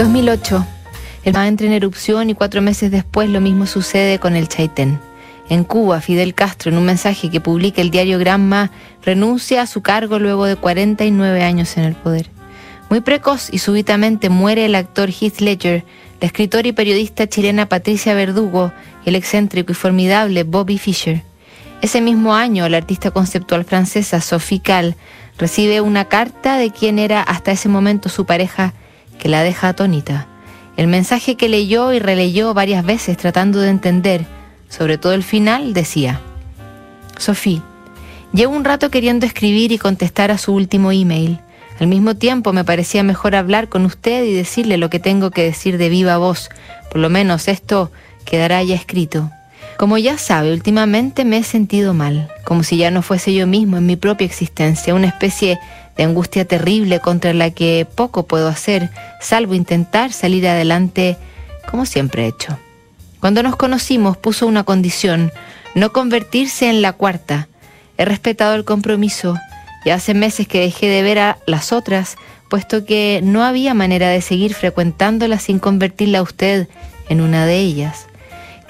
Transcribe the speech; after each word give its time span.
2008. 0.00 0.66
El 1.24 1.36
entra 1.36 1.66
en 1.66 1.74
erupción 1.74 2.30
y 2.30 2.34
cuatro 2.34 2.62
meses 2.62 2.90
después 2.90 3.28
lo 3.28 3.42
mismo 3.42 3.66
sucede 3.66 4.18
con 4.18 4.34
el 4.34 4.48
Chaitén. 4.48 4.98
En 5.50 5.62
Cuba, 5.62 6.00
Fidel 6.00 6.32
Castro, 6.32 6.72
en 6.72 6.78
un 6.78 6.86
mensaje 6.86 7.28
que 7.28 7.42
publica 7.42 7.82
el 7.82 7.90
diario 7.90 8.18
Granma, 8.18 8.70
renuncia 9.02 9.60
a 9.60 9.66
su 9.66 9.82
cargo 9.82 10.18
luego 10.18 10.46
de 10.46 10.56
49 10.56 11.44
años 11.44 11.76
en 11.76 11.84
el 11.84 11.94
poder. 11.96 12.30
Muy 12.88 13.02
precoz 13.02 13.50
y 13.52 13.58
súbitamente 13.58 14.30
muere 14.30 14.64
el 14.64 14.74
actor 14.74 15.10
Heath 15.10 15.40
Ledger, 15.40 15.84
la 16.18 16.28
escritora 16.28 16.66
y 16.66 16.72
periodista 16.72 17.26
chilena 17.26 17.68
Patricia 17.68 18.14
Verdugo 18.14 18.72
y 19.04 19.10
el 19.10 19.16
excéntrico 19.16 19.72
y 19.72 19.74
formidable 19.74 20.44
Bobby 20.44 20.78
Fischer. 20.78 21.20
Ese 21.82 22.00
mismo 22.00 22.34
año, 22.34 22.66
la 22.70 22.78
artista 22.78 23.10
conceptual 23.10 23.66
francesa 23.66 24.22
Sophie 24.22 24.62
Calle 24.62 24.96
recibe 25.36 25.82
una 25.82 26.06
carta 26.06 26.56
de 26.56 26.70
quien 26.70 26.98
era 26.98 27.22
hasta 27.22 27.52
ese 27.52 27.68
momento 27.68 28.08
su 28.08 28.24
pareja 28.24 28.72
que 29.20 29.28
la 29.28 29.42
deja 29.44 29.68
atónita. 29.68 30.26
El 30.76 30.86
mensaje 30.88 31.36
que 31.36 31.48
leyó 31.48 31.92
y 31.92 31.98
releyó 31.98 32.54
varias 32.54 32.84
veces 32.84 33.16
tratando 33.16 33.60
de 33.60 33.68
entender, 33.68 34.26
sobre 34.68 34.98
todo 34.98 35.12
el 35.12 35.22
final, 35.22 35.74
decía, 35.74 36.20
Sofía, 37.18 37.62
llevo 38.32 38.56
un 38.56 38.64
rato 38.64 38.90
queriendo 38.90 39.26
escribir 39.26 39.72
y 39.72 39.78
contestar 39.78 40.30
a 40.30 40.38
su 40.38 40.54
último 40.54 40.90
email. 40.90 41.38
Al 41.78 41.86
mismo 41.86 42.16
tiempo 42.16 42.52
me 42.52 42.64
parecía 42.64 43.02
mejor 43.02 43.34
hablar 43.34 43.68
con 43.68 43.84
usted 43.84 44.24
y 44.24 44.32
decirle 44.32 44.78
lo 44.78 44.90
que 44.90 44.98
tengo 44.98 45.30
que 45.30 45.44
decir 45.44 45.78
de 45.78 45.88
viva 45.88 46.16
voz. 46.18 46.48
Por 46.90 47.00
lo 47.00 47.10
menos 47.10 47.48
esto 47.48 47.90
quedará 48.24 48.62
ya 48.62 48.74
escrito. 48.74 49.30
Como 49.80 49.96
ya 49.96 50.18
sabe, 50.18 50.52
últimamente 50.52 51.24
me 51.24 51.38
he 51.38 51.42
sentido 51.42 51.94
mal, 51.94 52.30
como 52.44 52.64
si 52.64 52.76
ya 52.76 52.90
no 52.90 53.00
fuese 53.00 53.32
yo 53.32 53.46
mismo 53.46 53.78
en 53.78 53.86
mi 53.86 53.96
propia 53.96 54.26
existencia, 54.26 54.94
una 54.94 55.06
especie 55.06 55.58
de 55.96 56.04
angustia 56.04 56.44
terrible 56.44 57.00
contra 57.00 57.32
la 57.32 57.50
que 57.50 57.86
poco 57.94 58.26
puedo 58.26 58.48
hacer, 58.48 58.90
salvo 59.22 59.54
intentar 59.54 60.12
salir 60.12 60.46
adelante 60.46 61.16
como 61.70 61.86
siempre 61.86 62.24
he 62.24 62.28
hecho. 62.28 62.58
Cuando 63.20 63.42
nos 63.42 63.56
conocimos 63.56 64.18
puso 64.18 64.46
una 64.46 64.64
condición, 64.64 65.32
no 65.74 65.94
convertirse 65.94 66.68
en 66.68 66.82
la 66.82 66.92
cuarta. 66.92 67.48
He 67.96 68.04
respetado 68.04 68.56
el 68.56 68.66
compromiso 68.66 69.38
y 69.86 69.88
hace 69.88 70.12
meses 70.12 70.46
que 70.46 70.60
dejé 70.60 70.88
de 70.88 71.00
ver 71.00 71.18
a 71.20 71.38
las 71.46 71.72
otras, 71.72 72.16
puesto 72.50 72.84
que 72.84 73.20
no 73.24 73.44
había 73.44 73.72
manera 73.72 74.10
de 74.10 74.20
seguir 74.20 74.52
frecuentándola 74.52 75.38
sin 75.38 75.58
convertirla 75.58 76.18
a 76.18 76.22
usted 76.22 76.68
en 77.08 77.22
una 77.22 77.46
de 77.46 77.60
ellas. 77.60 78.09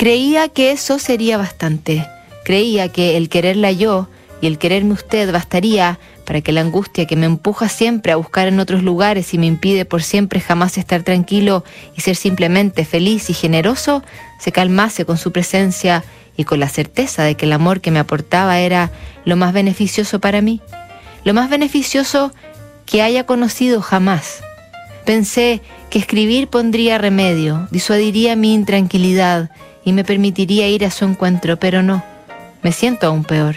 Creía 0.00 0.48
que 0.48 0.72
eso 0.72 0.98
sería 0.98 1.36
bastante. 1.36 2.06
Creía 2.42 2.88
que 2.88 3.18
el 3.18 3.28
quererla 3.28 3.70
yo 3.70 4.08
y 4.40 4.46
el 4.46 4.56
quererme 4.56 4.94
usted 4.94 5.30
bastaría 5.30 5.98
para 6.24 6.40
que 6.40 6.52
la 6.52 6.62
angustia 6.62 7.06
que 7.06 7.16
me 7.16 7.26
empuja 7.26 7.68
siempre 7.68 8.10
a 8.10 8.16
buscar 8.16 8.48
en 8.48 8.60
otros 8.60 8.82
lugares 8.82 9.34
y 9.34 9.38
me 9.38 9.44
impide 9.44 9.84
por 9.84 10.02
siempre 10.02 10.40
jamás 10.40 10.78
estar 10.78 11.02
tranquilo 11.02 11.64
y 11.98 12.00
ser 12.00 12.16
simplemente 12.16 12.86
feliz 12.86 13.28
y 13.28 13.34
generoso, 13.34 14.02
se 14.38 14.52
calmase 14.52 15.04
con 15.04 15.18
su 15.18 15.32
presencia 15.32 16.02
y 16.34 16.44
con 16.44 16.60
la 16.60 16.70
certeza 16.70 17.22
de 17.24 17.34
que 17.34 17.44
el 17.44 17.52
amor 17.52 17.82
que 17.82 17.90
me 17.90 17.98
aportaba 17.98 18.58
era 18.58 18.90
lo 19.26 19.36
más 19.36 19.52
beneficioso 19.52 20.18
para 20.18 20.40
mí, 20.40 20.62
lo 21.24 21.34
más 21.34 21.50
beneficioso 21.50 22.32
que 22.86 23.02
haya 23.02 23.26
conocido 23.26 23.82
jamás. 23.82 24.42
Pensé 25.04 25.60
que 25.90 25.98
escribir 25.98 26.48
pondría 26.48 26.96
remedio, 26.96 27.68
disuadiría 27.70 28.34
mi 28.34 28.54
intranquilidad 28.54 29.50
y 29.84 29.92
me 29.92 30.04
permitiría 30.04 30.68
ir 30.68 30.84
a 30.84 30.90
su 30.90 31.04
encuentro, 31.04 31.58
pero 31.58 31.82
no, 31.82 32.02
me 32.62 32.72
siento 32.72 33.06
aún 33.06 33.24
peor. 33.24 33.56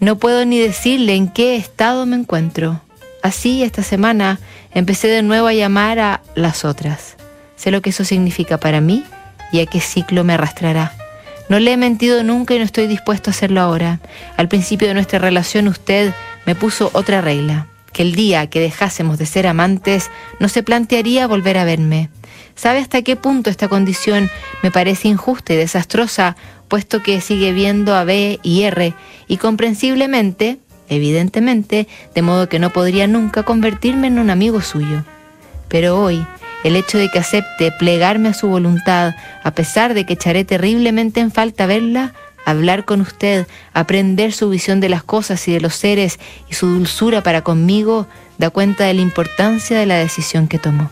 No 0.00 0.16
puedo 0.16 0.44
ni 0.44 0.58
decirle 0.58 1.14
en 1.14 1.28
qué 1.28 1.56
estado 1.56 2.06
me 2.06 2.16
encuentro. 2.16 2.80
Así, 3.22 3.62
esta 3.62 3.82
semana 3.82 4.40
empecé 4.72 5.08
de 5.08 5.22
nuevo 5.22 5.46
a 5.46 5.52
llamar 5.52 5.98
a 5.98 6.22
las 6.34 6.64
otras. 6.64 7.16
Sé 7.56 7.70
lo 7.70 7.82
que 7.82 7.90
eso 7.90 8.04
significa 8.04 8.58
para 8.58 8.80
mí 8.80 9.04
y 9.52 9.60
a 9.60 9.66
qué 9.66 9.80
ciclo 9.80 10.24
me 10.24 10.32
arrastrará. 10.32 10.92
No 11.50 11.58
le 11.58 11.72
he 11.72 11.76
mentido 11.76 12.22
nunca 12.22 12.54
y 12.54 12.58
no 12.58 12.64
estoy 12.64 12.86
dispuesto 12.86 13.28
a 13.28 13.32
hacerlo 13.32 13.60
ahora. 13.60 14.00
Al 14.36 14.48
principio 14.48 14.88
de 14.88 14.94
nuestra 14.94 15.18
relación 15.18 15.68
usted 15.68 16.14
me 16.46 16.54
puso 16.54 16.90
otra 16.94 17.20
regla, 17.20 17.66
que 17.92 18.02
el 18.02 18.14
día 18.14 18.46
que 18.46 18.60
dejásemos 18.60 19.18
de 19.18 19.26
ser 19.26 19.46
amantes 19.46 20.10
no 20.38 20.48
se 20.48 20.62
plantearía 20.62 21.26
volver 21.26 21.58
a 21.58 21.64
verme. 21.64 22.08
¿Sabe 22.60 22.80
hasta 22.80 23.00
qué 23.00 23.16
punto 23.16 23.48
esta 23.48 23.68
condición 23.68 24.28
me 24.62 24.70
parece 24.70 25.08
injusta 25.08 25.54
y 25.54 25.56
desastrosa 25.56 26.36
puesto 26.68 27.02
que 27.02 27.22
sigue 27.22 27.52
viendo 27.52 27.94
a 27.94 28.04
B 28.04 28.38
y 28.42 28.64
R 28.64 28.92
y 29.28 29.38
comprensiblemente, 29.38 30.58
evidentemente, 30.90 31.88
de 32.14 32.20
modo 32.20 32.50
que 32.50 32.58
no 32.58 32.68
podría 32.68 33.06
nunca 33.06 33.44
convertirme 33.44 34.08
en 34.08 34.18
un 34.18 34.28
amigo 34.28 34.60
suyo. 34.60 35.04
Pero 35.68 35.98
hoy, 35.98 36.26
el 36.62 36.76
hecho 36.76 36.98
de 36.98 37.08
que 37.08 37.20
acepte 37.20 37.72
plegarme 37.72 38.28
a 38.28 38.34
su 38.34 38.48
voluntad, 38.48 39.14
a 39.42 39.50
pesar 39.52 39.94
de 39.94 40.04
que 40.04 40.12
echaré 40.12 40.44
terriblemente 40.44 41.20
en 41.20 41.30
falta 41.30 41.64
verla, 41.64 42.12
hablar 42.44 42.84
con 42.84 43.00
usted, 43.00 43.46
aprender 43.72 44.34
su 44.34 44.50
visión 44.50 44.80
de 44.80 44.90
las 44.90 45.02
cosas 45.02 45.48
y 45.48 45.52
de 45.52 45.62
los 45.62 45.76
seres 45.76 46.20
y 46.50 46.52
su 46.52 46.66
dulzura 46.66 47.22
para 47.22 47.40
conmigo, 47.40 48.06
da 48.36 48.50
cuenta 48.50 48.84
de 48.84 48.92
la 48.92 49.00
importancia 49.00 49.78
de 49.78 49.86
la 49.86 49.96
decisión 49.96 50.46
que 50.46 50.58
tomó. 50.58 50.90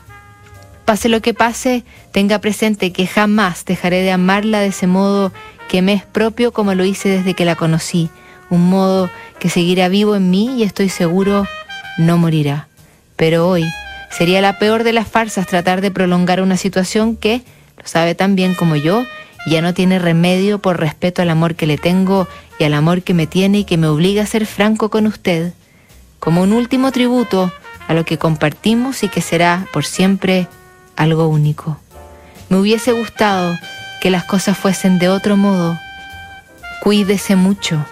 Pase 0.89 1.11
lo 1.11 1.21
que 1.21 1.35
pase, 1.35 1.85
tenga 2.13 2.39
presente 2.39 2.93
que 2.93 3.07
jamás 3.07 3.67
dejaré 3.67 4.01
de 4.01 4.11
amarla 4.11 4.61
de 4.61 4.69
ese 4.69 4.87
modo 4.87 5.35
que 5.69 5.83
me 5.83 5.93
es 5.93 6.03
propio 6.03 6.51
como 6.51 6.73
lo 6.73 6.87
hice 6.87 7.11
desde 7.11 7.35
que 7.35 7.45
la 7.45 7.57
conocí, 7.57 8.09
un 8.49 8.71
modo 8.71 9.11
que 9.39 9.51
seguirá 9.51 9.91
vivo 9.91 10.17
en 10.17 10.31
mí 10.31 10.57
y 10.57 10.63
estoy 10.63 10.89
seguro 10.89 11.47
no 11.99 12.17
morirá. 12.17 12.69
Pero 13.17 13.47
hoy 13.47 13.67
sería 14.11 14.41
la 14.41 14.59
peor 14.59 14.83
de 14.83 14.95
las 14.95 15.07
farsas 15.07 15.47
tratar 15.47 15.83
de 15.83 15.91
prolongar 15.91 16.41
una 16.41 16.57
situación 16.57 17.17
que, 17.17 17.43
lo 17.77 17.87
sabe 17.87 18.15
tan 18.15 18.35
bien 18.35 18.55
como 18.55 18.75
yo, 18.75 19.05
ya 19.47 19.61
no 19.61 19.75
tiene 19.75 19.99
remedio 19.99 20.59
por 20.59 20.81
respeto 20.81 21.21
al 21.21 21.29
amor 21.29 21.55
que 21.55 21.67
le 21.67 21.77
tengo 21.77 22.27
y 22.59 22.65
al 22.65 22.73
amor 22.73 23.03
que 23.03 23.13
me 23.13 23.27
tiene 23.27 23.59
y 23.59 23.65
que 23.65 23.77
me 23.77 23.89
obliga 23.89 24.23
a 24.23 24.27
ser 24.27 24.47
franco 24.47 24.89
con 24.89 25.07
usted, 25.07 25.53
como 26.19 26.41
un 26.41 26.55
último 26.55 26.93
tributo 26.93 27.53
a 27.89 27.93
lo 27.93 28.07
que 28.07 28.17
compartimos 28.17 29.03
y 29.03 29.09
que 29.09 29.21
será 29.21 29.67
por 29.71 29.85
siempre 29.85 30.49
algo 30.99 31.29
único. 31.29 31.79
Me 32.51 32.59
hubiese 32.59 32.93
gustado 32.93 33.59
que 34.03 34.11
las 34.11 34.25
cosas 34.25 34.59
fuesen 34.59 34.99
de 34.99 35.09
otro 35.09 35.37
modo. 35.37 35.79
Cuídese 36.83 37.37
mucho. 37.37 37.85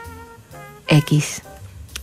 X. 0.88 1.42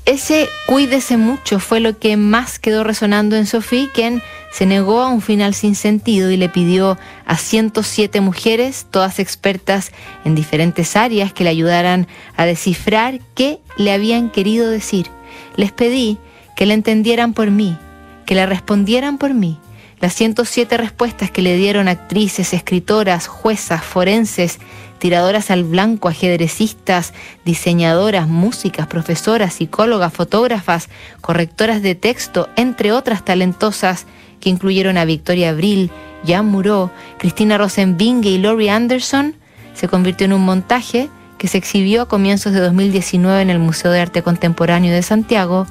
Ese 0.05 0.49
cuídese 0.67 1.15
mucho 1.15 1.59
fue 1.59 1.79
lo 1.79 1.97
que 1.97 2.17
más 2.17 2.59
quedó 2.59 2.83
resonando 2.83 3.37
en 3.37 3.45
Sophie, 3.45 3.89
quien 3.93 4.21
se 4.51 4.65
negó 4.65 5.01
a 5.01 5.07
un 5.07 5.21
final 5.21 5.53
sin 5.53 5.75
sentido 5.75 6.29
y 6.29 6.37
le 6.37 6.49
pidió 6.49 6.97
a 7.25 7.37
107 7.37 8.19
mujeres, 8.19 8.85
todas 8.91 9.19
expertas 9.19 9.91
en 10.25 10.35
diferentes 10.35 10.97
áreas, 10.97 11.31
que 11.31 11.45
le 11.45 11.51
ayudaran 11.51 12.07
a 12.35 12.45
descifrar 12.45 13.19
qué 13.33 13.59
le 13.77 13.93
habían 13.93 14.29
querido 14.29 14.69
decir. 14.69 15.07
Les 15.55 15.71
pedí 15.71 16.17
que 16.57 16.65
le 16.65 16.73
entendieran 16.73 17.33
por 17.33 17.49
mí, 17.49 17.77
que 18.25 18.35
le 18.35 18.45
respondieran 18.45 19.17
por 19.17 19.33
mí, 19.33 19.57
las 20.03 20.15
107 20.15 20.75
respuestas 20.75 21.31
que 21.31 21.41
le 21.41 21.55
dieron 21.55 21.87
actrices, 21.87 22.53
escritoras, 22.53 23.27
juezas, 23.27 23.85
forenses, 23.85 24.59
tiradoras 24.99 25.49
al 25.49 25.63
blanco, 25.63 26.09
ajedrecistas, 26.09 27.13
diseñadoras, 27.45 28.27
músicas, 28.27 28.87
profesoras, 28.87 29.53
psicólogas, 29.53 30.11
fotógrafas, 30.11 30.89
correctoras 31.21 31.81
de 31.81 31.95
texto, 31.95 32.49
entre 32.57 32.91
otras 32.91 33.23
talentosas 33.23 34.05
que 34.41 34.49
incluyeron 34.49 34.97
a 34.97 35.05
Victoria 35.05 35.51
Abril, 35.51 35.89
Jan 36.27 36.47
Muró, 36.47 36.91
Cristina 37.17 37.57
Rosenbinge 37.57 38.27
y 38.27 38.39
Laurie 38.39 38.71
Anderson, 38.71 39.37
se 39.73 39.87
convirtió 39.87 40.25
en 40.25 40.33
un 40.33 40.43
montaje 40.43 41.07
que 41.37 41.47
se 41.47 41.59
exhibió 41.59 42.01
a 42.01 42.09
comienzos 42.09 42.51
de 42.51 42.59
2019 42.59 43.41
en 43.41 43.51
el 43.51 43.59
Museo 43.59 43.89
de 43.89 44.01
Arte 44.01 44.21
Contemporáneo 44.21 44.93
de 44.93 45.01
Santiago 45.01 45.65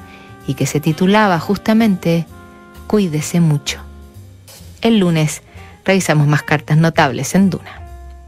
y 0.46 0.54
que 0.54 0.64
se 0.64 0.80
titulaba 0.80 1.38
justamente 1.38 2.24
Cuídese 2.86 3.38
mucho. 3.40 3.91
El 4.82 4.98
lunes 4.98 5.42
revisamos 5.84 6.26
más 6.26 6.42
cartas 6.42 6.76
notables 6.76 7.34
en 7.34 7.50
Duna. 7.50 7.81